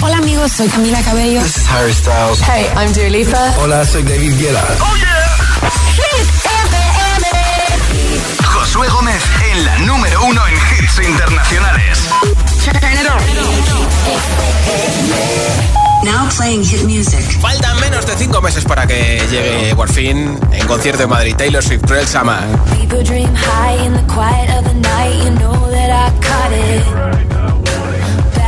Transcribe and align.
Hola 0.00 0.18
amigos, 0.18 0.52
soy 0.52 0.68
Camila 0.68 1.02
Cabello. 1.02 1.42
This 1.42 1.56
is 1.56 1.66
Harry 1.66 1.92
Styles. 1.92 2.40
Hey, 2.40 2.70
I'm 2.76 2.92
Dua 2.92 3.08
Lipa. 3.10 3.54
Hola, 3.58 3.84
soy 3.84 4.04
David 4.04 4.38
Guetta. 4.38 4.64
Oh 4.80 4.96
yeah. 4.96 5.18
Josué 8.44 8.88
Gómez 8.88 9.22
en 9.50 9.64
la 9.64 9.78
número 9.78 10.24
uno 10.24 10.40
en 10.46 10.54
hits 10.54 10.98
internacionales. 11.04 11.98
Now 16.04 16.28
playing 16.36 16.64
hit 16.64 16.84
music. 16.84 17.40
Faltan 17.40 17.80
menos 17.80 18.06
de 18.06 18.16
cinco 18.16 18.40
meses 18.40 18.64
para 18.64 18.86
que 18.86 19.26
llegue 19.28 19.74
por 19.74 19.90
fin 19.90 20.38
en 20.52 20.66
concierto 20.68 21.02
en 21.02 21.08
Madrid 21.08 21.34
Taylor 21.36 21.64
Swift 21.64 21.84
Cruel 21.84 22.06
Summer. 22.06 22.38
People 22.78 23.02
dream 23.02 23.34
high 23.34 23.84
in 23.84 23.94
the 23.94 24.04
quiet 24.12 24.50
of 24.56 24.64
the 24.64 24.74
night. 24.74 25.24
You 25.24 25.30
know 25.32 25.68
that 25.70 25.90
I 25.90 26.12
caught 26.20 26.52
it. 26.52 27.37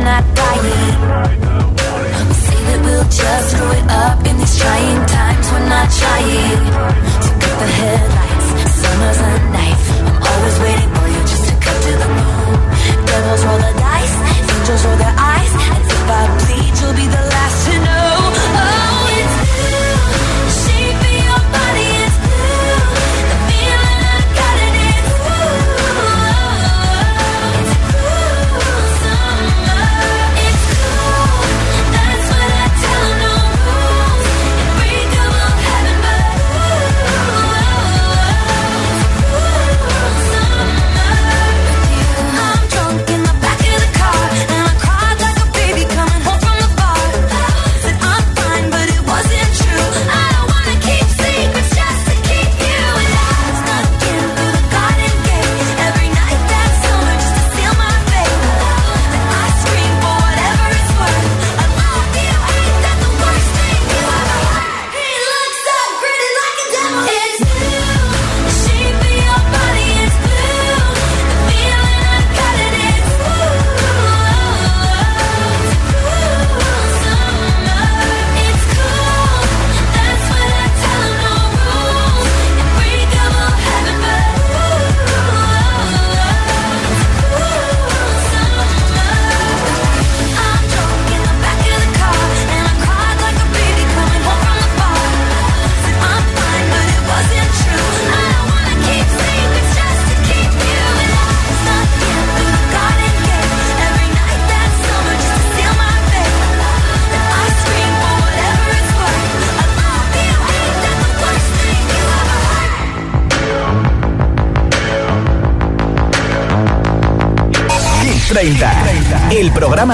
I'm 0.00 0.06
not 0.06 0.24
buying. 0.34 0.96
Say 2.32 2.60
that 2.64 2.80
we'll 2.84 3.04
just 3.04 3.50
screw 3.52 3.68
it 3.68 3.86
up 3.92 4.24
in 4.24 4.34
these 4.40 4.56
trying 4.56 5.04
times. 5.04 5.44
We're 5.52 5.68
not 5.68 5.88
trying. 5.92 6.56
So 7.20 7.30
cut 7.36 7.56
the 7.60 7.68
headlights. 7.68 8.48
Summer's 8.80 9.20
a 9.20 9.32
knife. 9.52 9.84
I'm 10.08 10.16
always 10.24 10.56
waiting 10.64 10.90
for 10.96 11.04
you 11.04 11.20
just 11.28 11.44
to 11.48 11.54
cut 11.60 11.76
to 11.84 11.92
the 12.00 12.08
bone. 12.16 12.56
Devils 13.04 13.44
roll 13.44 13.60
the 13.60 13.72
dice. 13.76 14.16
Angels 14.40 14.84
roll 14.86 14.96
their 14.96 15.16
eyes. 15.18 15.89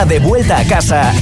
De 0.04 0.18
vuelta 0.18 0.58
a 0.58 0.64
casa 0.64 1.12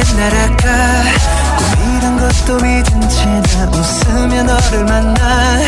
밤 0.00 0.10
내게 0.10 0.12
날아가. 0.14 1.02
꿈이란 1.58 2.18
것도 2.18 2.56
잊은 2.58 3.08
채나 3.08 3.70
웃으며 3.70 4.42
너를 4.44 4.84
만나. 4.84 5.60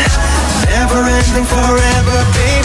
Never 0.67 1.09
ending 1.09 1.47
forever 1.47 2.25
baby 2.33 2.62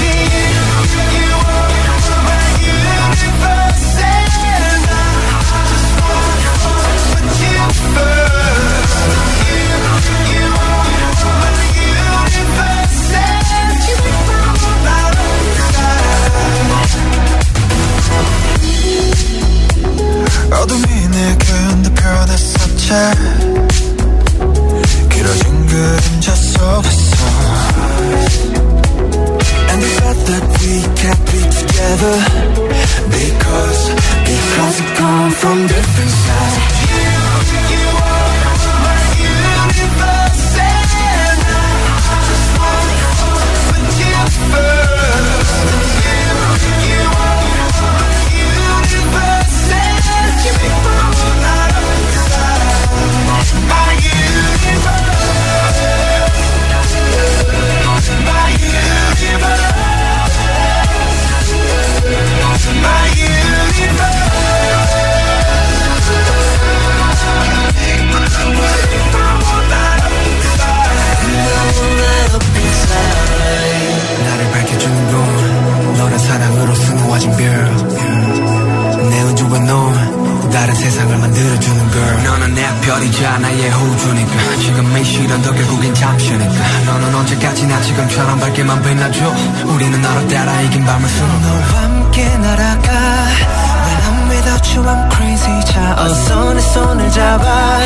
I'm 94.89 95.11
crazy 95.11 95.61
child. 95.67 96.01
어서 96.01 96.55
내 96.55 96.61
손을 96.61 97.11
잡아. 97.11 97.79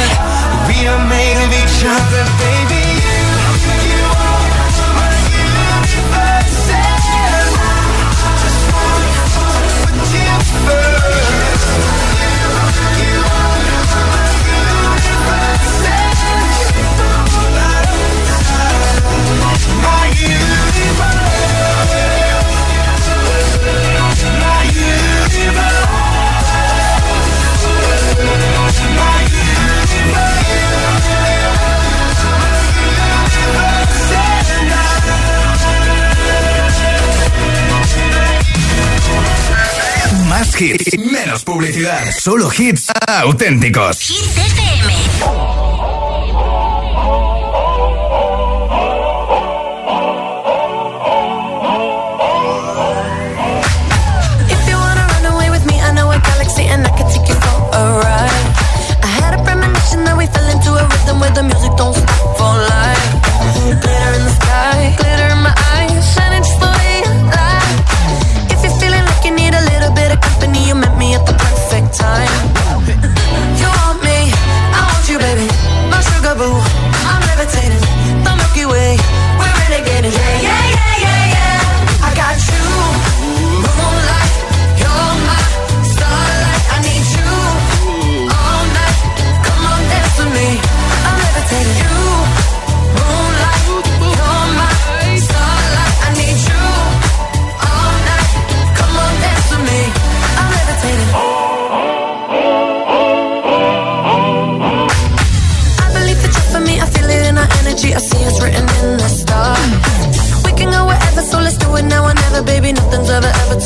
We 0.69 0.87
are 0.87 1.04
made 1.06 1.37
of 1.37 1.52
each 1.52 1.84
other, 1.84 2.25
baby. 2.38 2.81
más 40.52 40.60
hits, 40.60 40.99
menos 40.99 41.44
publicidad. 41.44 42.10
Solo 42.19 42.50
hits 42.56 42.88
auténticos. 43.06 44.62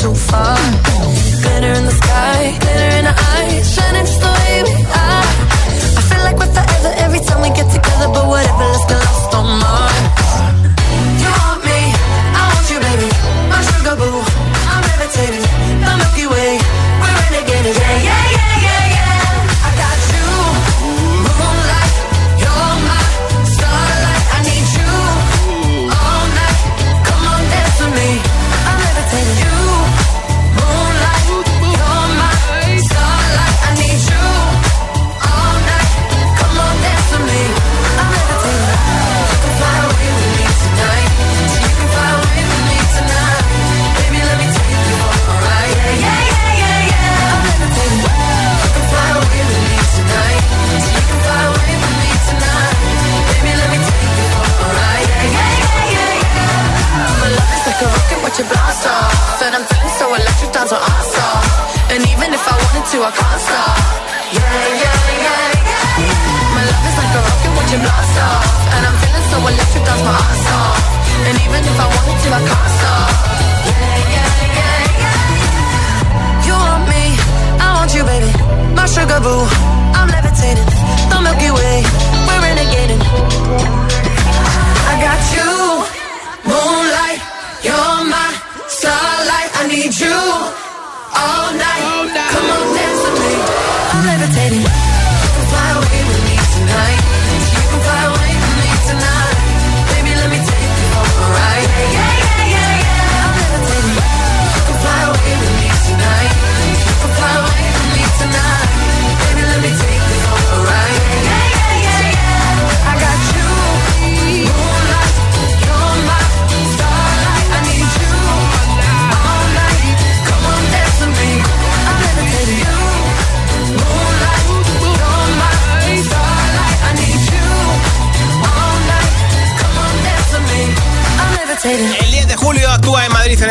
so 0.07 0.13
far. 0.13 0.76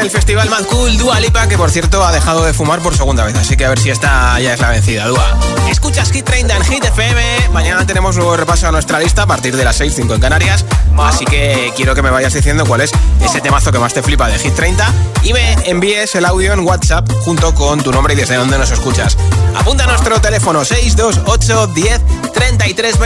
el 0.06 0.12
festival 0.12 0.48
más 0.48 0.62
cool 0.66 0.96
Dua 0.98 1.18
Lipa, 1.18 1.48
que 1.48 1.58
por 1.58 1.68
cierto 1.68 2.04
ha 2.04 2.12
dejado 2.12 2.44
de 2.44 2.52
fumar 2.52 2.78
por 2.78 2.96
segunda 2.96 3.24
vez, 3.24 3.34
así 3.34 3.56
que 3.56 3.64
a 3.64 3.70
ver 3.70 3.80
si 3.80 3.90
esta 3.90 4.38
ya 4.38 4.54
es 4.54 4.60
la 4.60 4.70
vencida, 4.70 5.04
Dua. 5.06 5.36
Escuchas 5.68 6.12
Hit 6.12 6.24
30 6.24 6.56
en 6.56 6.64
Hit 6.64 6.84
FM, 6.84 7.48
mañana 7.52 7.84
tenemos 7.84 8.14
nuevo 8.14 8.36
repaso 8.36 8.68
a 8.68 8.70
nuestra 8.70 9.00
lista 9.00 9.22
a 9.22 9.26
partir 9.26 9.56
de 9.56 9.64
las 9.64 9.74
6, 9.76 9.98
en 9.98 10.20
Canarias, 10.20 10.64
así 10.96 11.24
que 11.24 11.72
quiero 11.74 11.96
que 11.96 12.02
me 12.02 12.10
vayas 12.10 12.32
diciendo 12.32 12.64
cuál 12.66 12.82
es 12.82 12.92
ese 13.20 13.40
temazo 13.40 13.72
que 13.72 13.80
más 13.80 13.94
te 13.94 14.02
flipa 14.02 14.28
de 14.28 14.38
Hit 14.38 14.54
30 14.54 14.92
y 15.24 15.32
me 15.32 15.54
envíes 15.64 16.14
el 16.14 16.24
audio 16.24 16.52
en 16.52 16.60
WhatsApp 16.60 17.10
junto 17.24 17.52
con 17.52 17.82
tu 17.82 17.90
nombre 17.90 18.14
y 18.14 18.16
desde 18.16 18.36
dónde 18.36 18.58
nos 18.58 18.70
escuchas. 18.70 19.16
Apunta 19.56 19.84
a 19.84 19.86
nuestro 19.88 20.20
teléfono 20.20 20.64
628 20.64 21.66
10 21.74 22.00
33 22.32 22.96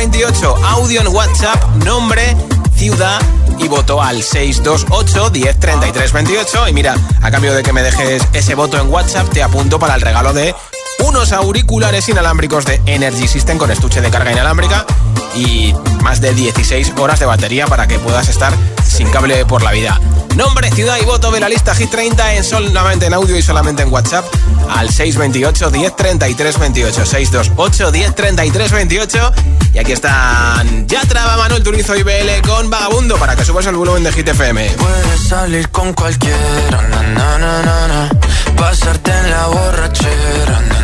audio 0.63 1.01
en 1.01 1.09
WhatsApp, 1.09 1.65
nombre 1.77 2.37
ciudad 2.81 3.21
y 3.59 3.69
voto 3.69 4.01
al 4.03 4.23
628 4.23 5.31
103328 5.33 6.69
Y 6.69 6.73
mira, 6.73 6.97
a 7.21 7.31
cambio 7.31 7.55
de 7.55 7.63
que 7.63 7.75
me 7.75 7.83
dejes 7.83 8.23
ese 8.33 8.55
voto 8.55 8.81
en 8.81 8.89
WhatsApp, 8.89 9.29
te 9.29 9.43
apunto 9.43 9.79
para 9.79 9.97
el 9.97 10.01
regalo 10.01 10.33
de 10.33 10.55
unos 11.05 11.33
auriculares 11.33 12.09
inalámbricos 12.09 12.65
de 12.65 12.81
Energy 12.87 13.29
System 13.29 13.59
con 13.59 13.71
estuche 13.71 14.01
de 14.01 14.11
carga 14.11 14.33
inalámbrica 14.33 14.87
y 15.35 15.75
más 16.03 16.21
de 16.21 16.35
16 16.35 16.95
horas 16.99 17.21
de 17.21 17.27
batería 17.27 17.67
para 17.67 17.87
que 17.87 17.99
puedas 17.99 18.29
estar 18.29 18.53
sin 18.85 19.09
cable 19.11 19.45
por 19.47 19.63
la 19.63 19.73
vida. 19.73 20.01
Nombre, 20.37 20.71
ciudad 20.71 20.97
y 21.01 21.05
voto 21.05 21.31
de 21.31 21.41
la 21.41 21.49
lista 21.49 21.75
Hit 21.75 21.91
30 21.91 22.35
en 22.35 22.45
solamente 22.45 23.07
en 23.07 23.15
audio 23.15 23.37
y 23.37 23.43
solamente 23.43 23.83
en 23.83 23.93
WhatsApp 23.93 24.25
al 24.69 24.89
628 24.89 25.71
1033 25.71 26.59
28 26.59 27.07
628 27.07 27.93
1033 27.93 28.73
28 28.73 29.33
y 29.75 29.79
aquí 29.79 29.93
están 29.93 30.87
ya 30.87 31.03
traba 31.03 31.37
Manuel 31.37 31.63
Turizo 31.63 31.97
y 31.97 32.03
BL 32.03 32.47
con 32.47 32.71
Vagabundo 32.71 33.17
para 33.17 33.37
que 33.37 33.45
subas 33.45 33.67
el 33.67 33.77
volumen 33.77 34.03
de 34.03 34.13
Hit 34.13 34.29
FM. 34.29 34.71
Puedes 34.71 35.29
salir 35.29 35.69
con 35.71 35.93
cualquiera, 35.93 36.89
na, 36.89 37.39
na. 37.39 38.11
pasarte 38.57 39.11
en 39.11 39.31
la 39.31 39.47
borrachera, 39.47 40.61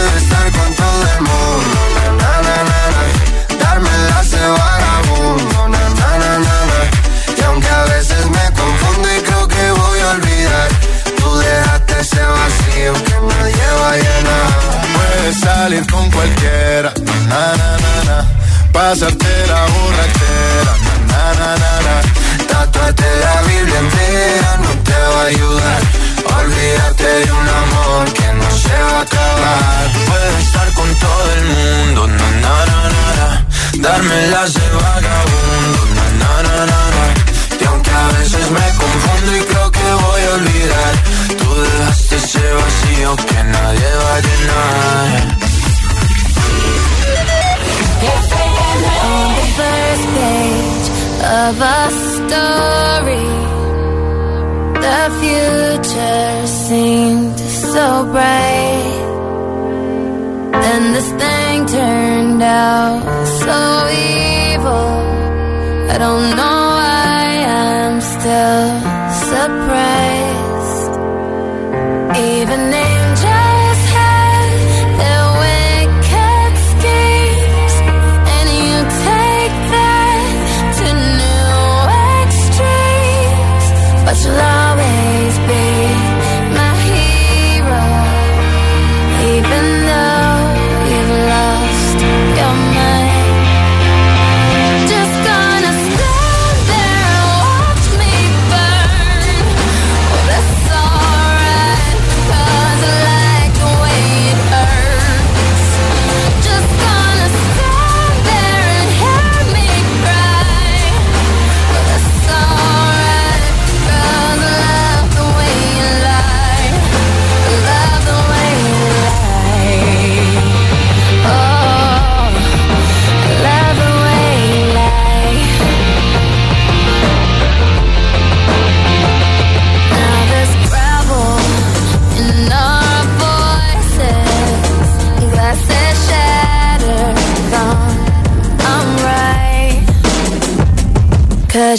Puedes 0.00 0.22
estar 0.22 0.50
con 0.52 0.74
todo 0.76 1.02
el 1.14 1.20
mundo, 1.20 1.78
na, 1.94 2.06
na, 2.22 2.32
na, 2.46 2.56
na, 2.70 2.80
na. 2.94 3.04
darme 3.62 3.90
de 3.90 4.48
vagabundo, 4.48 5.68
na, 5.68 5.88
na, 6.00 6.10
na, 6.22 6.38
na, 6.38 6.56
na. 6.70 6.80
y 7.36 7.42
aunque 7.42 7.68
a 7.68 7.84
veces 7.84 8.24
me 8.24 8.44
confundo 8.60 9.08
y 9.14 9.20
creo 9.20 9.46
que 9.46 9.70
voy 9.72 10.00
a 10.00 10.10
olvidar, 10.12 10.68
tú 11.18 11.36
dejaste 11.36 12.00
ese 12.00 12.22
vacío 12.38 12.92
que 13.04 13.16
nadie 13.28 13.66
va 13.82 13.90
a 13.90 13.96
llenar. 13.96 14.48
Puedes 14.94 15.40
salir 15.40 15.86
con 15.90 16.10
cualquiera, 16.10 16.94
na, 17.28 17.42
na, 17.60 17.70
na, 17.84 17.94
na. 18.08 18.24
pasarte 18.72 19.46
la 19.48 19.62
borrachera, 19.74 20.72
na, 21.10 21.24
na, 21.40 21.50
na, 21.62 21.72
na. 21.86 21.96
Tatuarte 22.48 23.04
la 23.20 23.42
Biblia 23.42 23.78
entera 23.80 24.56
no 24.62 24.70
te 24.82 24.98
va 25.12 25.20
a 25.20 25.26
ayudar. 25.26 25.80
Olvídate 26.40 27.04
de 27.04 27.32
un 27.32 27.48
amor 27.48 28.12
que 28.14 28.32
no 28.32 28.49
se 28.70 28.82
va 28.82 28.98
a 28.98 29.02
acabar. 29.02 29.84
Puedes 30.08 30.36
estar 30.46 30.68
con 30.78 30.88
todo 31.06 31.26
el 31.36 31.42
mundo, 31.54 32.00
na, 32.18 32.28
na, 32.44 32.54
na, 32.70 32.80
na, 32.94 33.06
na. 33.20 33.28
darme 33.86 34.18
las 34.34 34.50
de 34.54 34.66
vagabundo, 34.78 35.80
na, 35.96 36.06
na, 36.22 36.32
na, 36.46 36.56
na, 36.70 36.80
na. 36.94 37.04
y 37.60 37.64
aunque 37.70 37.90
a 37.90 38.08
veces 38.18 38.44
me 38.56 38.66
confundo 38.82 39.30
y 39.36 39.40
creo 39.50 39.68
que 39.76 39.86
voy 40.04 40.22
a 40.28 40.30
olvidar, 40.38 40.92
tú 41.38 41.48
dejaste 41.62 42.16
ese 42.16 42.44
vacío 42.60 43.16
que 43.28 43.40
nadie 43.54 43.88
va 44.02 44.12
a 44.16 44.20
llenar. 44.26 45.10
On 49.12 49.28
the 49.38 49.46
first 49.58 50.04
page 50.16 50.88
of 51.40 51.54
a 51.60 51.80
story, 52.14 53.28
the 54.84 55.00
future 55.20 56.46
seemed 56.46 56.89
so 57.72 58.04
bright. 58.12 58.98
Then 60.64 60.82
this 60.92 61.10
thing 61.22 61.66
turned 61.66 62.42
out 62.42 63.02
so 63.42 63.58
evil. 63.90 64.90
I 65.94 65.96
don't 66.04 66.28
know 66.38 66.60
why 66.80 67.26
I'm 67.62 68.00
still 68.00 68.66
surprised. 69.30 70.92
Even 72.18 72.60
angels 72.74 72.89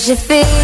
Cause 0.01 0.09
you 0.09 0.60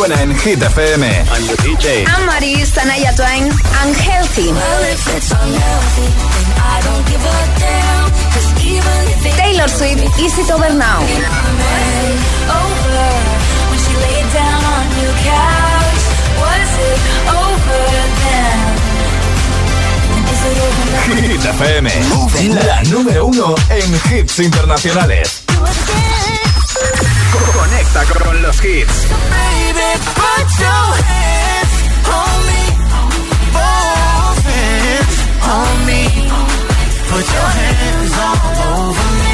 suena 0.00 0.22
en 0.22 0.34
Hit 0.34 0.62
FM. 0.62 1.04
I'm 1.04 1.46
the 1.46 1.56
DJ. 1.62 2.06
I'm 2.06 2.24
Maris, 2.24 2.78
Anaya 2.78 3.12
Twain, 3.14 3.52
Unhealthy. 3.84 4.48
Taylor 9.36 9.68
Swift, 9.68 10.18
Easy 10.18 10.42
to 10.44 10.56
your? 10.56 10.56
Is 10.56 10.56
it 10.56 10.56
over 10.56 10.72
now? 10.72 11.00
Hit 21.28 21.44
FM. 21.44 21.90
La 22.64 22.82
número 22.84 23.26
uno 23.26 23.54
en 23.68 24.16
hits 24.16 24.38
internacionales. 24.38 25.49
Hands 37.58 38.12
all 38.18 38.88
over 38.88 39.10
me. 39.18 39.30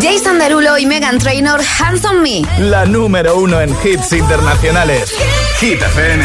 Jason 0.00 0.38
Derulo 0.38 0.78
y 0.78 0.86
Megan 0.86 1.18
Trainor, 1.18 1.60
Hands 1.78 2.02
on 2.04 2.22
Me. 2.22 2.42
La 2.58 2.86
número 2.86 3.36
uno 3.36 3.60
en 3.60 3.76
hits 3.84 4.12
internacionales. 4.12 5.12
Hit 5.58 5.82
FM. 5.82 6.24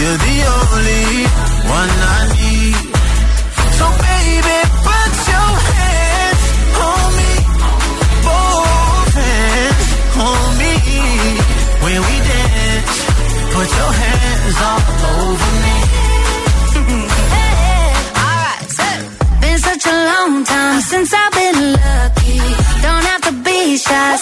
Right 0.00 0.08
you're 0.08 0.16
the 0.16 0.38
only 0.56 1.04
one 1.76 1.92
I 2.00 2.20
need. 2.40 2.76
So 3.78 3.86
baby, 4.00 4.58
put 4.86 5.12
your 5.32 5.52
hands 5.68 6.44
on 6.88 7.08
me. 7.18 7.32
Both 8.24 9.12
hands 9.20 9.88
on 10.28 10.48
me. 10.60 10.74
When 11.84 11.98
we 12.06 12.14
dance, 12.30 12.94
put 13.54 13.68
your 13.78 13.92
hands 14.02 14.56
all 14.68 14.82
over 15.20 15.50
me. 15.64 15.76
Alright, 18.24 18.68
so 18.78 18.88
been 19.42 19.58
such 19.58 19.84
a 19.84 19.96
long 20.10 20.44
time 20.44 20.80
since 20.80 21.12
I've 21.12 21.32
been 21.40 21.60
lucky. 21.76 22.40
Don't 22.84 23.04
have 23.12 23.22
to 23.28 23.32
be 23.44 23.76
shy, 23.76 24.16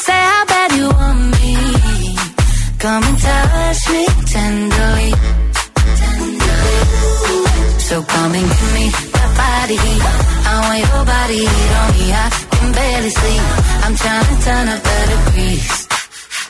I'm 14.18 14.24
trying 14.24 14.36
to 14.36 14.44
turn 14.44 14.68
up 14.68 14.82
the 14.82 15.30
degrees. 15.30 15.88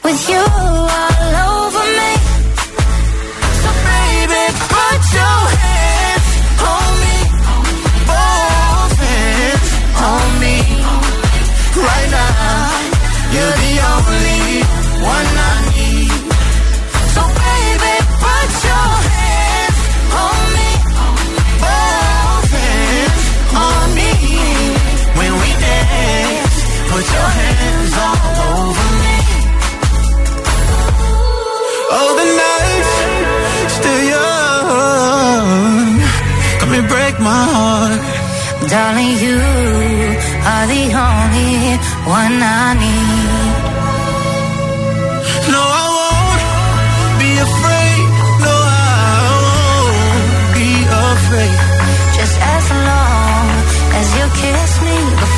With 0.03 0.29
you 0.31 0.39
all 0.39 1.37
over 1.37 1.48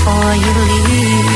before 0.00 0.34
you 0.34 0.52
leave. 0.88 1.29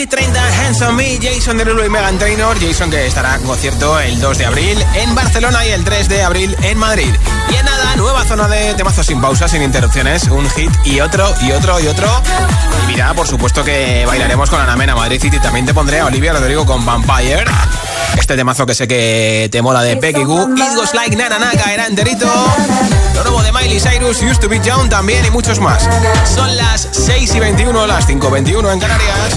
Hit 0.00 0.08
30, 0.08 0.40
Hands 0.64 0.92
Me, 0.94 1.18
Jason 1.20 1.58
Derulo 1.58 1.84
y 1.84 1.90
Megan 1.90 2.18
Trainor. 2.18 2.58
Jason 2.58 2.90
que 2.90 3.06
estará 3.06 3.34
en 3.34 3.42
concierto 3.42 4.00
el 4.00 4.18
2 4.18 4.38
de 4.38 4.46
abril 4.46 4.82
en 4.94 5.14
Barcelona 5.14 5.66
y 5.66 5.72
el 5.72 5.84
3 5.84 6.08
de 6.08 6.22
abril 6.22 6.56
en 6.62 6.78
Madrid. 6.78 7.14
Y 7.50 7.54
en 7.54 7.66
nada, 7.66 7.96
nueva 7.96 8.24
zona 8.24 8.48
de 8.48 8.72
temazos 8.72 9.04
sin 9.04 9.20
pausas, 9.20 9.50
sin 9.50 9.60
interrupciones, 9.60 10.24
un 10.28 10.48
hit 10.52 10.70
y 10.86 11.00
otro 11.00 11.30
y 11.42 11.52
otro 11.52 11.78
y 11.80 11.88
otro. 11.88 12.08
Y 12.84 12.86
mira, 12.86 13.12
por 13.12 13.28
supuesto 13.28 13.62
que 13.62 14.06
bailaremos 14.06 14.48
con 14.48 14.58
Ana 14.58 14.74
Mena 14.74 14.94
Madrid 14.94 15.20
City. 15.20 15.38
También 15.38 15.66
te 15.66 15.74
pondré 15.74 16.00
a 16.00 16.06
Olivia 16.06 16.32
Rodrigo 16.32 16.64
con 16.64 16.82
Vampire. 16.86 17.44
Este 18.18 18.36
temazo 18.36 18.64
que 18.64 18.74
sé 18.74 18.88
que 18.88 19.50
te 19.52 19.60
mola 19.60 19.82
de 19.82 19.96
Becky 19.96 20.24
Goo. 20.24 20.48
It 20.56 20.76
Goes 20.76 20.94
Like 20.94 21.14
Nana 21.14 21.38
Naka 21.38 21.74
era 21.74 21.86
enterito. 21.86 22.26
Lo 23.14 23.22
nuevo 23.22 23.42
de 23.42 23.52
Miley 23.52 23.78
Cyrus, 23.78 24.22
Used 24.22 24.40
to 24.40 24.48
Be 24.48 24.60
Young 24.60 24.88
también 24.88 25.26
y 25.26 25.30
muchos 25.30 25.60
más. 25.60 25.86
Son 26.24 26.56
las 26.56 26.88
6 26.90 27.34
y 27.34 27.40
21, 27.40 27.86
las 27.86 28.06
5 28.06 28.28
y 28.28 28.30
21 28.30 28.72
en 28.72 28.80
Canarias. 28.80 29.36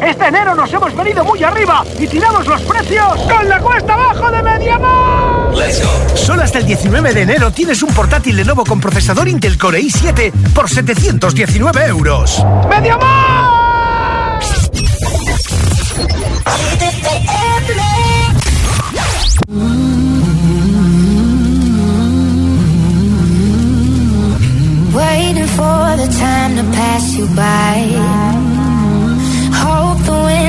Este 0.00 0.26
enero 0.26 0.54
nos 0.54 0.72
hemos 0.72 0.94
venido 0.94 1.24
muy 1.24 1.42
arriba 1.42 1.84
y 1.98 2.06
tiramos 2.06 2.46
los 2.46 2.60
precios 2.62 3.20
con 3.22 3.48
la 3.48 3.58
cuesta 3.60 3.94
abajo 3.94 4.30
de 4.30 4.42
Mediamar. 4.42 5.52
Solo 6.14 6.42
hasta 6.42 6.58
el 6.58 6.66
19 6.66 7.12
de 7.12 7.22
enero 7.22 7.50
tienes 7.50 7.82
un 7.82 7.92
portátil 7.92 8.36
Lenovo 8.36 8.64
con 8.64 8.80
procesador 8.80 9.28
Intel 9.28 9.58
Core 9.58 9.80
i7 9.80 10.32
por 10.54 10.68
719 10.70 11.86
euros. 11.86 12.44
¡Mediamar! 12.68 13.58
Waiting 24.94 25.46
for 25.46 25.96
the 25.96 26.08
time 26.18 26.56
to 26.56 26.62
pass 26.72 27.16
you 27.16 27.26
by. 27.34 28.47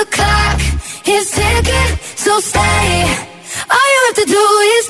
The 0.00 0.06
clock 0.06 0.60
is 1.06 1.30
ticking, 1.30 1.96
so 2.16 2.40
stay. 2.40 3.04
All 3.68 3.88
you 3.92 4.00
have 4.06 4.16
to 4.16 4.24
do 4.24 4.44
is 4.76 4.89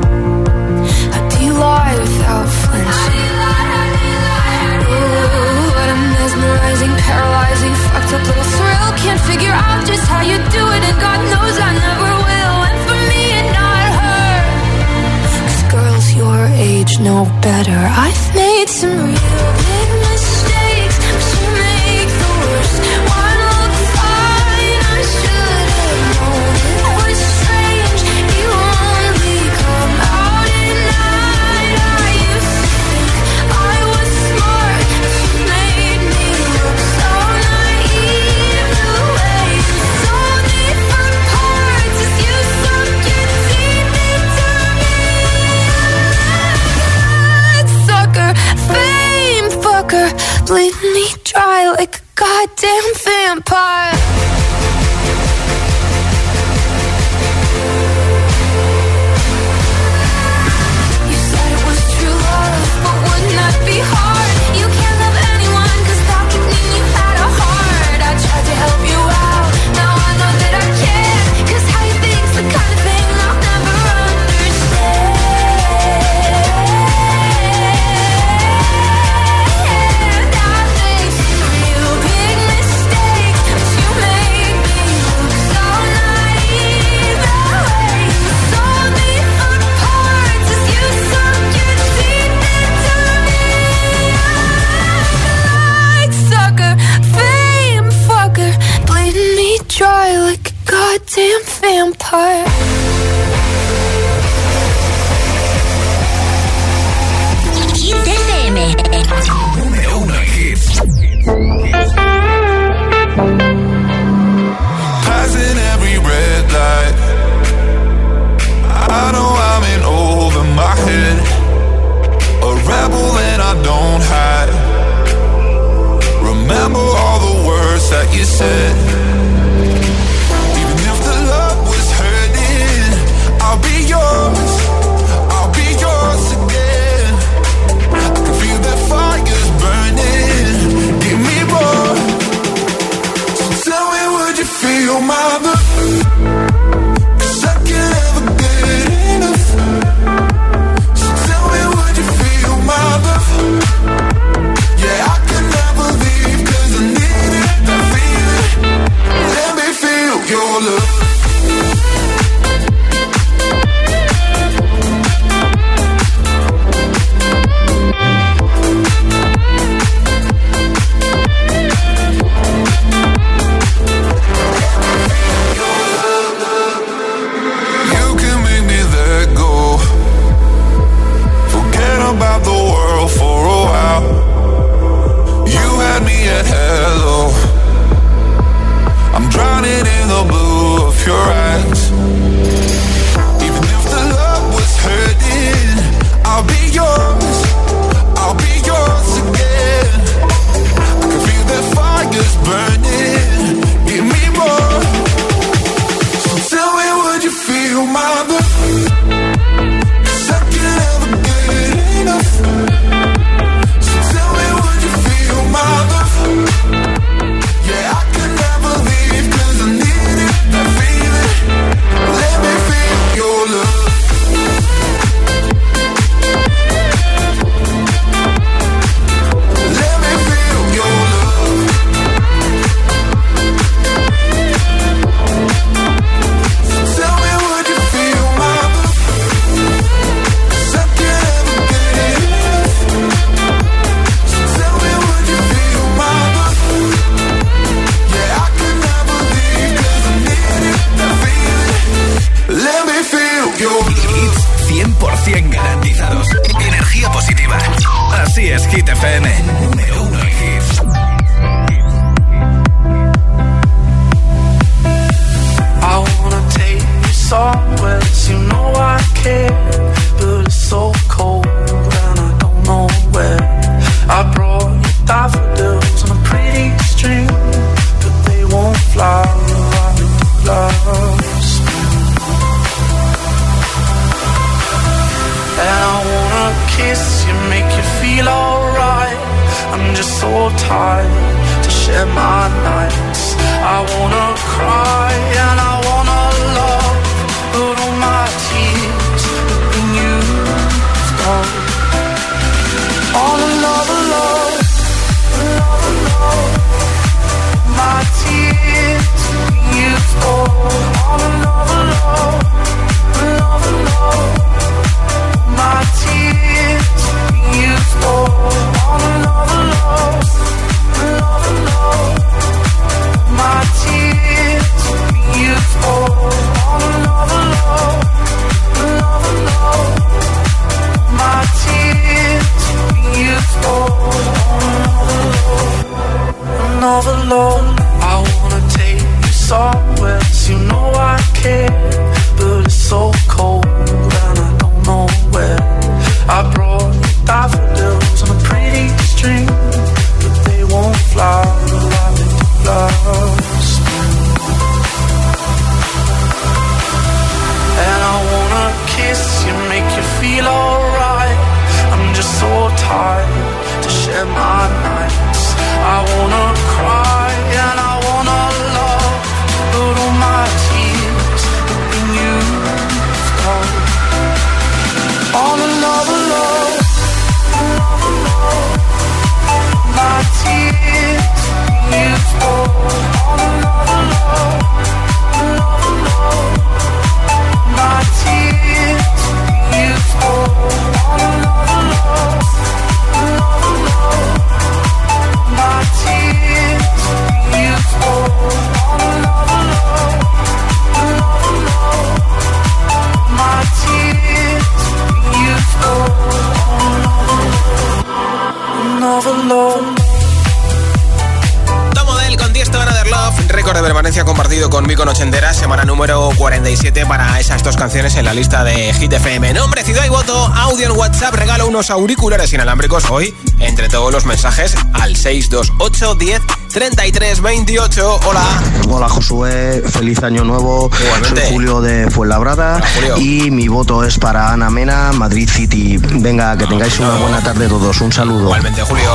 Unos 421.81 421.89
auriculares 421.89 422.53
inalámbricos 422.53 423.09
hoy, 423.09 423.33
entre 423.57 423.89
todos 423.89 424.13
los 424.13 424.23
mensajes, 424.27 424.75
al 424.93 425.15
628 425.15 426.13
10 426.13 426.41
33 426.71 427.41
28. 427.41 428.19
Hola. 428.23 428.43
Hola 428.87 429.09
Josué, 429.09 429.81
feliz 429.89 430.21
año 430.21 430.43
nuevo. 430.43 430.91
Igualmente. 431.03 431.41
Soy 431.41 431.53
Julio 431.53 431.81
de 431.81 432.11
Fuenlabrada 432.11 432.75
Hola, 432.75 432.87
Julio. 432.93 433.17
y 433.17 433.49
mi 433.49 433.67
voto 433.67 434.03
es 434.03 434.19
para 434.19 434.51
Ana 434.51 434.69
Mena, 434.69 435.11
Madrid 435.13 435.49
City. 435.49 435.97
Venga, 435.97 436.55
que 436.55 436.67
tengáis 436.67 436.99
una 436.99 437.15
buena 437.15 437.41
tarde 437.41 437.67
todos. 437.67 437.99
Un 438.01 438.11
saludo. 438.11 438.41
Igualmente, 438.41 438.83
Julio. 438.83 439.11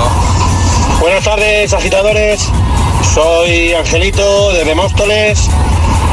Buenas 0.98 1.22
tardes, 1.22 1.72
agitadores. 1.72 2.48
Soy 3.14 3.74
Angelito 3.74 4.52
de 4.54 4.64
Demóstoles 4.64 5.48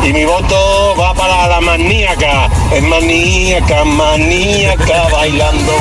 y 0.04 0.14
mi 0.14 0.26
voto 0.26 0.96
va 1.00 1.16
para 1.16 1.48
la 1.48 1.62
maníaca. 1.62 2.48
Es 2.72 2.84
maníaca, 2.84 3.84
maníaca 3.86 5.08
bailando. 5.12 5.74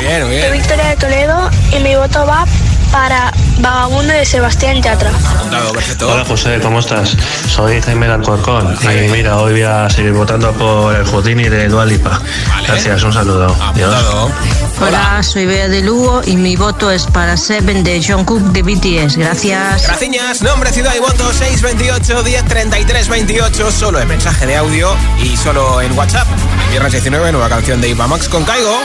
Muy 0.00 0.08
bien, 0.08 0.26
muy 0.26 0.40
Soy 0.40 0.52
Victoria 0.52 0.88
de 0.88 0.96
Toledo 0.96 1.50
y 1.76 1.80
mi 1.80 1.94
voto 1.94 2.24
va 2.24 2.46
para 2.90 3.30
Vagabundo 3.58 4.14
de 4.14 4.24
Sebastián 4.24 4.80
Yatra. 4.80 5.10
Hola 6.00 6.24
José, 6.24 6.58
¿cómo 6.62 6.78
estás? 6.78 7.14
Soy 7.46 7.82
Jaime 7.82 8.06
de 8.06 8.14
Alcorcón 8.14 8.78
y 8.82 9.10
mira, 9.10 9.36
hoy 9.36 9.52
voy 9.52 9.62
a 9.62 9.90
seguir 9.90 10.12
votando 10.12 10.52
por 10.52 10.96
el 10.96 11.04
Houdini 11.04 11.50
de 11.50 11.68
Dualipa. 11.68 12.18
Gracias, 12.66 13.02
un 13.02 13.12
saludo. 13.12 13.54
Adiós. 13.60 13.94
Hola, 14.80 15.22
soy 15.22 15.44
Bea 15.44 15.68
de 15.68 15.82
Lugo 15.82 16.22
y 16.24 16.36
mi 16.36 16.56
voto 16.56 16.90
es 16.90 17.04
para 17.04 17.36
Seven 17.36 17.84
de 17.84 18.02
Jungkook 18.02 18.40
de 18.40 18.62
BTS. 18.62 19.18
Gracias. 19.18 19.86
Gracias, 19.86 20.40
nombre, 20.40 20.72
ciudad 20.72 20.94
y 20.96 21.00
voto 21.00 21.30
628 21.30 22.22
10 22.22 22.44
33 22.46 23.08
28, 23.08 23.70
solo 23.70 24.00
en 24.00 24.08
mensaje 24.08 24.46
de 24.46 24.56
audio 24.56 24.96
y 25.22 25.36
solo 25.36 25.82
en 25.82 25.92
WhatsApp. 25.92 26.26
Viernes 26.70 26.92
19, 26.92 27.32
nueva 27.32 27.50
canción 27.50 27.82
de 27.82 27.90
Iva 27.90 28.06
Max 28.06 28.30
con 28.30 28.44
Caigo. 28.44 28.80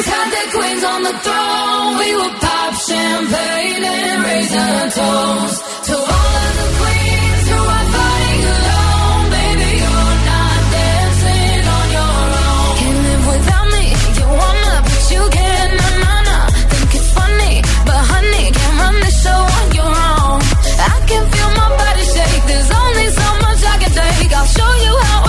Kings 0.00 0.14
had 0.14 0.30
their 0.32 0.48
queens 0.52 0.84
on 0.84 1.02
the 1.02 1.12
throne. 1.24 1.98
We 2.00 2.08
would 2.16 2.36
pop 2.40 2.72
champagne 2.88 3.84
and 3.84 4.24
raise 4.24 4.54
our 4.56 4.84
toast 4.96 5.58
to 5.88 5.94
all 6.16 6.32
of 6.44 6.52
the 6.60 6.68
queens 6.80 7.44
who 7.52 7.60
are 7.76 7.86
fighting 7.94 8.44
alone. 8.56 9.24
Baby, 9.36 9.70
you're 9.82 10.16
not 10.30 10.60
dancing 10.72 11.62
on 11.76 11.86
your 11.96 12.16
own. 12.40 12.72
Can't 12.80 13.00
live 13.08 13.24
without 13.32 13.66
me. 13.76 13.84
You 14.18 14.26
wanna, 14.40 14.74
but 14.88 15.02
you 15.12 15.22
can't. 15.36 15.72
Na 15.80 15.88
na 16.04 16.14
na. 16.28 16.36
Think 16.72 16.92
it's 16.98 17.10
funny, 17.18 17.54
but 17.84 18.00
honey, 18.12 18.44
can't 18.56 18.76
run 18.80 18.96
the 19.04 19.12
show 19.22 19.40
on 19.58 19.66
your 19.80 19.92
own. 20.16 20.38
I 20.80 20.96
can 21.10 21.24
feel 21.32 21.50
my 21.60 21.68
body 21.76 22.04
shake. 22.14 22.44
There's 22.48 22.70
only 22.82 23.06
so 23.20 23.28
much 23.44 23.60
I 23.72 23.76
can 23.84 23.92
take. 24.00 24.32
I'll 24.32 24.48
show 24.56 24.72
you 24.86 24.94
how 25.08 25.19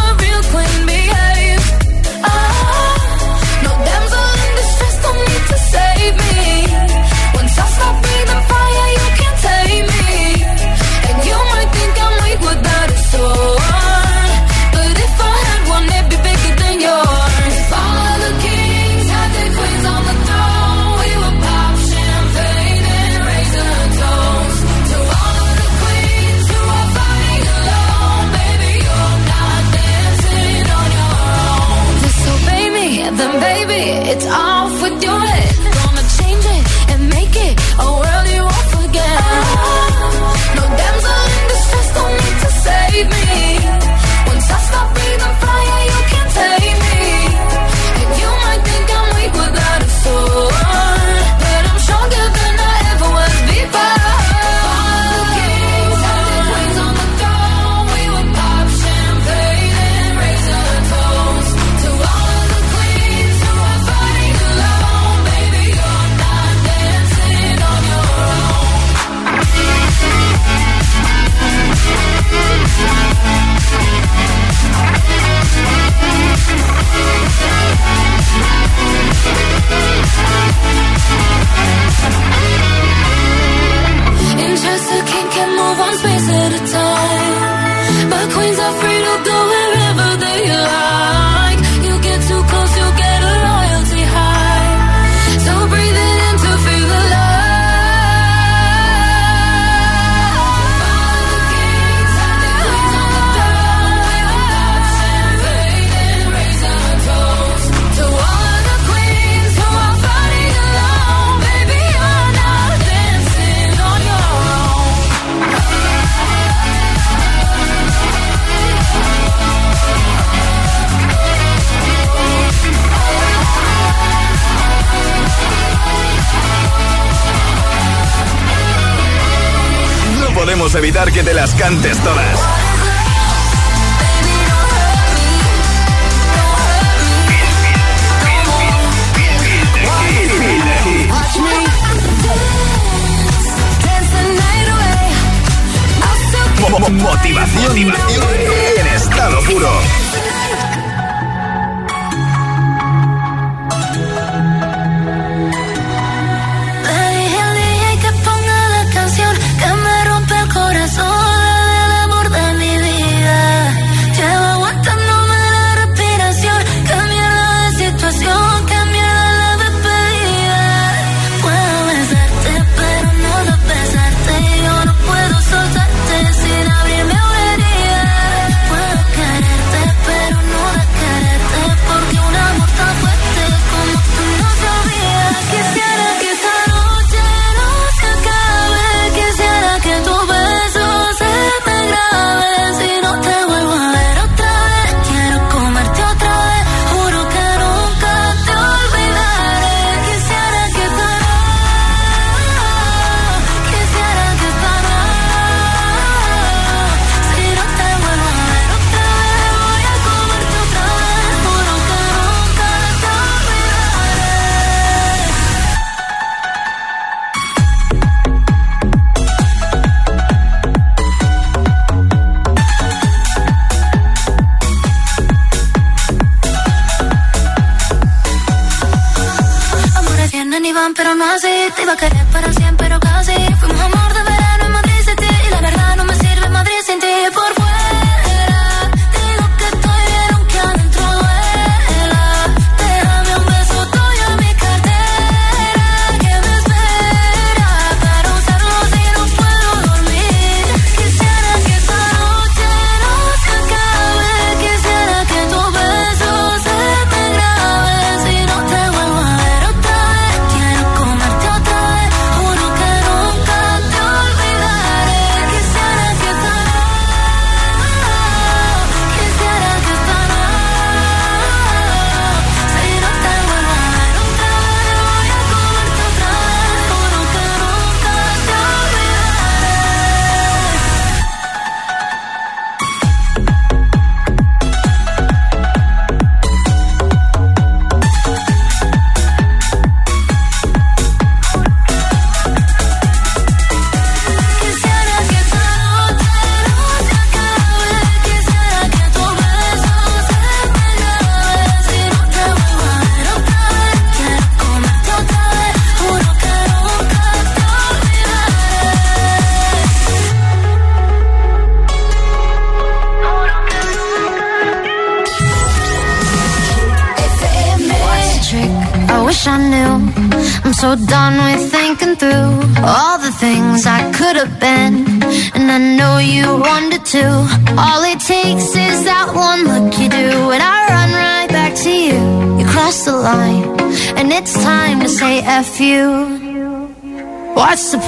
cantes 131.61 131.99
todas. 132.01 132.30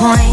point. 0.03 0.32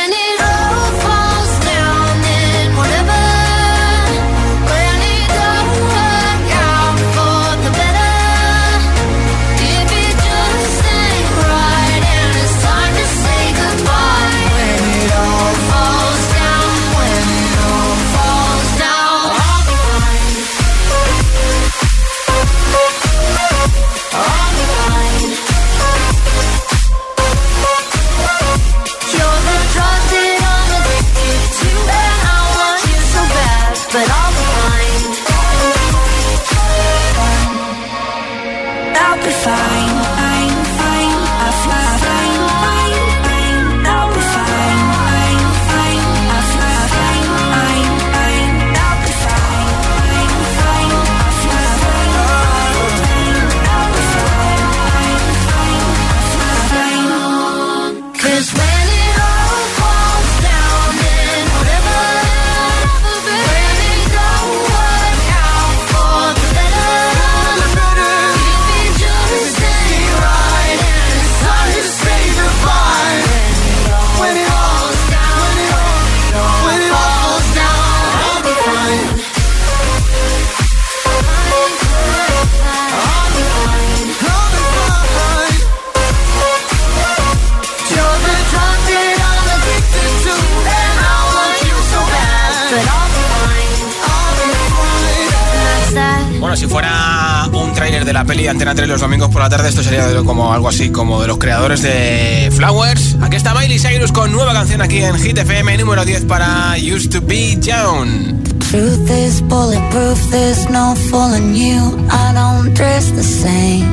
Bueno, 96.51 96.59
si 96.59 96.67
fuera 96.67 97.47
un 97.53 97.71
tráiler 97.71 98.03
de 98.03 98.11
la 98.11 98.25
peli 98.25 98.45
Antena 98.45 98.75
3 98.75 98.85
los 98.89 98.99
domingos 98.99 99.29
por 99.29 99.41
la 99.41 99.47
tarde, 99.47 99.69
esto 99.69 99.81
sería 99.83 100.05
de- 100.07 100.21
como 100.25 100.51
algo 100.51 100.67
así, 100.67 100.89
como 100.89 101.21
de 101.21 101.27
los 101.29 101.37
creadores 101.37 101.81
de 101.81 102.51
Flowers. 102.53 103.15
Aquí 103.21 103.37
está 103.37 103.53
Miley 103.53 103.79
Cyrus 103.79 104.11
con 104.11 104.33
nueva 104.33 104.51
canción 104.51 104.81
aquí 104.81 104.97
en 105.01 105.15
Hit 105.17 105.37
FM 105.37 105.77
número 105.77 106.03
10 106.03 106.25
para 106.25 106.73
Used 106.75 107.09
to 107.11 107.21
Be 107.21 107.57
Young. 107.61 108.43
Truth 108.69 109.09
is 109.09 109.39
bulletproof, 109.43 110.19
there's 110.29 110.69
no 110.69 110.93
fooling 111.09 111.55
you. 111.55 112.05
I 112.11 112.33
don't 112.33 112.73
dress 112.73 113.13
the 113.15 113.23
same. 113.23 113.87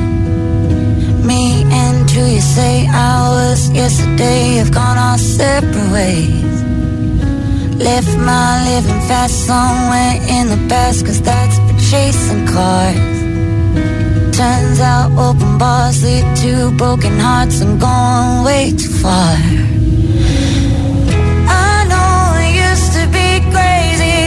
Me 1.23 1.63
and 1.71 2.11
you, 2.11 2.25
you 2.25 2.41
say 2.41 2.87
hours 2.91 3.69
yesterday 3.71 4.57
have 4.57 4.71
gone 4.71 4.97
our 4.97 5.17
separate 5.17 5.91
ways. 5.93 6.43
Left 7.77 8.17
my 8.17 8.65
living 8.65 8.99
fast 9.07 9.45
somewhere 9.47 10.19
in 10.27 10.49
the 10.49 10.59
past, 10.67 11.05
cause 11.05 11.21
that's 11.21 11.57
chasing 11.89 12.45
cars. 12.45 13.19
Turns 14.37 14.79
out 14.79 15.09
open 15.17 15.57
bars 15.57 16.03
lead 16.03 16.25
to 16.37 16.71
broken 16.77 17.17
hearts 17.17 17.61
and 17.61 17.79
going 17.81 18.43
way 18.45 18.71
too 18.77 18.93
far. 19.01 19.33
I 21.67 21.73
know 21.89 22.13
it 22.45 22.53
used 22.69 22.91
to 22.97 23.03
be 23.17 23.29
crazy. 23.53 24.21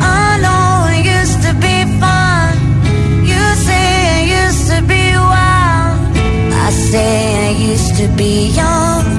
I 0.00 0.40
know 0.44 0.88
it 0.96 1.04
used 1.18 1.40
to 1.46 1.52
be 1.66 1.76
fun. 2.00 2.50
You 3.30 3.42
say 3.66 3.86
it 4.16 4.26
used 4.44 4.64
to 4.72 4.78
be 4.92 5.04
wild. 5.32 5.98
I 6.66 6.70
say 6.70 7.12
I 7.48 7.50
used 7.72 7.94
to 8.00 8.08
be 8.16 8.48
young. 8.60 9.11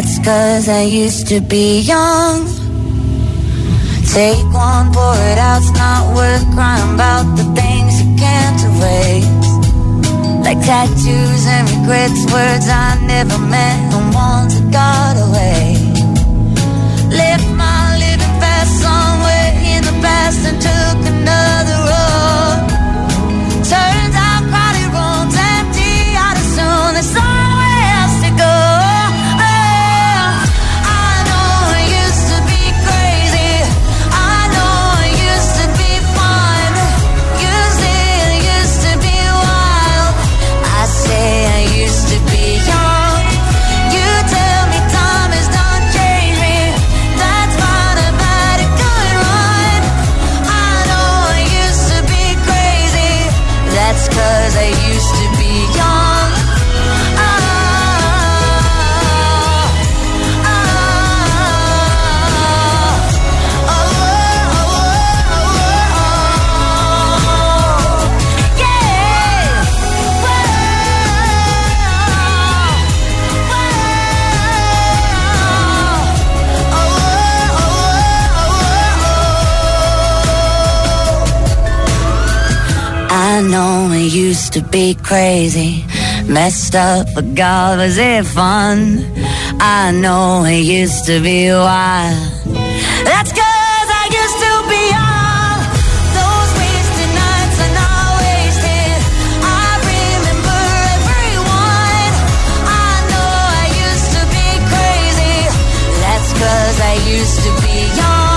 That's 0.00 0.18
cause 0.20 0.68
I 0.68 0.82
used 0.82 1.26
to 1.26 1.40
be 1.40 1.80
young. 1.80 2.46
Take 4.14 4.46
one, 4.54 4.92
pour 4.94 5.18
it 5.26 5.38
out, 5.42 5.58
it's 5.58 5.72
not 5.72 6.14
worth 6.14 6.46
crying 6.54 6.94
about 6.94 7.26
the 7.34 7.42
things 7.58 8.00
you 8.00 8.14
can't 8.14 8.60
erase. 8.68 9.26
Like 10.46 10.60
tattoos 10.62 11.42
and 11.50 11.66
regrets, 11.74 12.20
words 12.30 12.68
I 12.70 12.94
never 13.08 13.38
meant, 13.38 13.92
and 13.98 14.14
ones 14.14 14.54
that 14.54 14.70
got 14.70 15.14
away. 15.26 15.74
Left 17.10 17.48
my 17.58 17.98
living 17.98 18.34
fast 18.38 18.72
somewhere 18.78 19.50
in 19.74 19.82
the 19.82 19.96
past 19.98 20.46
and 20.46 20.62
used 84.08 84.52
to 84.54 84.62
be 84.62 84.94
crazy, 84.94 85.84
messed 86.26 86.74
up, 86.74 87.06
but 87.14 87.34
God, 87.34 87.78
was 87.78 87.98
it 87.98 88.24
fun? 88.24 89.04
I 89.60 89.90
know 89.92 90.44
it 90.44 90.64
used 90.64 91.04
to 91.06 91.20
be 91.20 91.50
wild. 91.50 92.16
That's 93.04 93.32
cause 93.32 93.88
I 94.02 94.04
used 94.22 94.38
to 94.46 94.52
be 94.72 94.82
young. 94.96 95.58
Those 96.16 96.50
wasted 96.56 97.10
nights 97.20 97.58
are 97.64 97.74
not 97.80 98.08
wasted. 98.24 98.98
I 99.44 99.68
remember 99.92 100.60
everyone. 100.96 102.12
I 102.64 102.92
know 103.12 103.32
I 103.60 103.66
used 103.88 104.10
to 104.16 104.22
be 104.36 104.48
crazy. 104.72 105.36
That's 106.00 106.30
cause 106.32 106.78
I 106.80 106.94
used 107.06 107.40
to 107.44 107.50
be 107.62 107.76
young. 108.00 108.27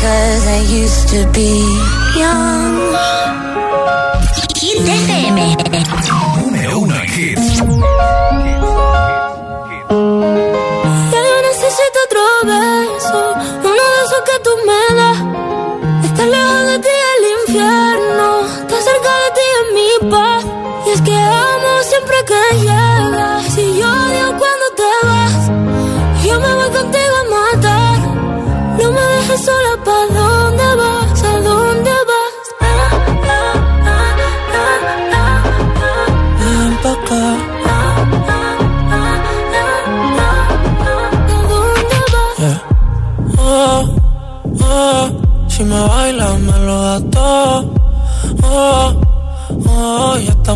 Cause 0.00 0.46
I 0.46 0.60
used 0.82 1.08
to 1.08 1.26
be 1.32 1.50
young. 2.16 2.94
Hit 4.56 4.78
FM. 4.86 5.38
Número 6.40 6.78
uno 6.78 6.94
en 6.94 7.08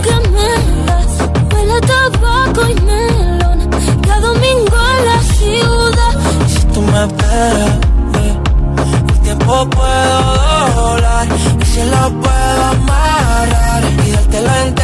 que 0.00 0.14
me 0.34 0.50
das. 0.86 1.12
Huele 1.52 1.74
a 1.74 1.80
tabaco 1.80 2.62
y 2.68 2.74
melón. 2.82 3.70
Cada 4.06 4.20
domingo 4.20 4.76
en 4.96 5.04
la 5.10 5.18
ciudad. 5.36 6.14
Si 6.48 6.60
tú 6.72 6.80
me 6.82 7.04
esperas, 7.04 7.78
eh, 8.20 8.36
el 9.08 9.20
tiempo 9.20 9.68
puedo 9.70 10.72
doblar 10.74 11.28
y 11.60 11.64
si 11.64 11.82
lo 11.84 12.02
puedo 12.20 12.64
amarrar 12.74 13.82
y 14.06 14.10
dártelo 14.10 14.54
entero. 14.66 14.81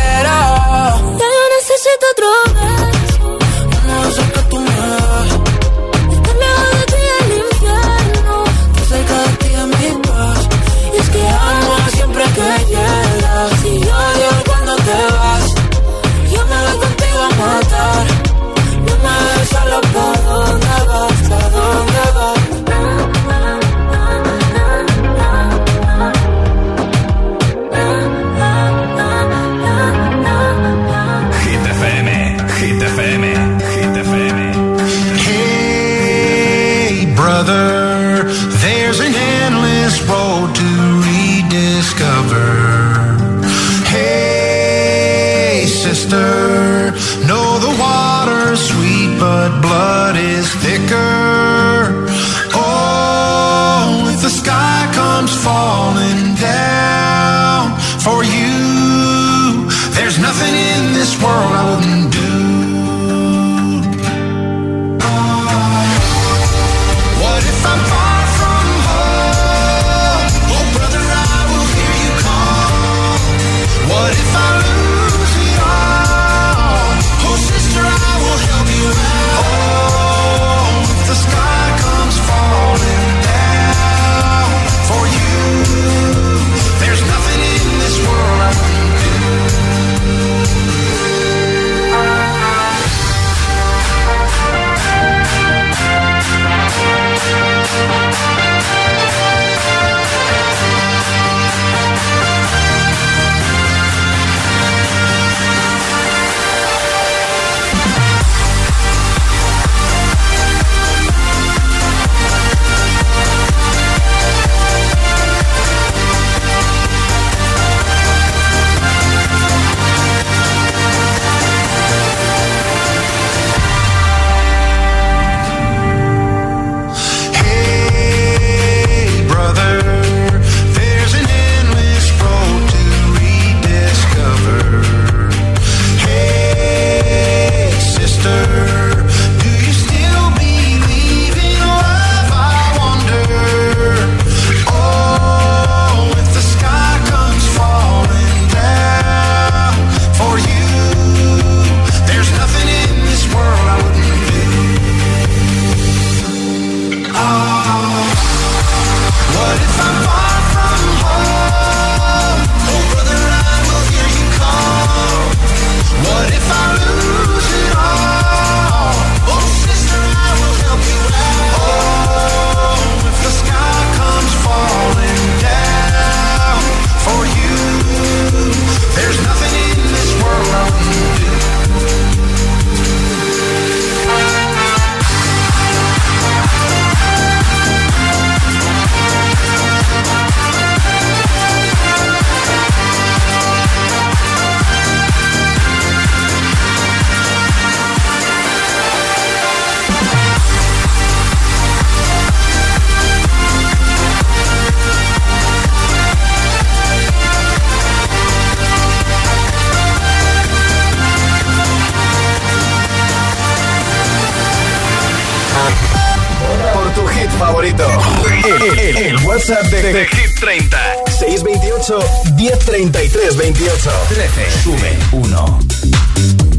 1033 222.69 223.35
28 223.35 223.91
13. 224.09 224.61
Sube 224.63 224.97
1. 225.11 226.58